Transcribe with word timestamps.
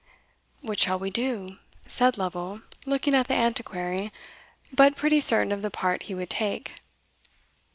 "What 0.61 0.79
shall 0.79 0.97
we 0.97 1.11
do?" 1.11 1.59
said 1.85 2.17
Lovel, 2.17 2.63
looking 2.87 3.13
at 3.13 3.27
the 3.27 3.35
Antiquary, 3.35 4.11
but 4.73 4.95
pretty 4.95 5.19
certain 5.19 5.51
of 5.51 5.61
the 5.61 5.69
part 5.69 6.01
he 6.09 6.15
would 6.15 6.31
take. 6.31 6.81